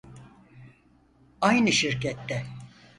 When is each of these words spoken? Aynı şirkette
Aynı 1.41 1.71
şirkette 1.71 2.45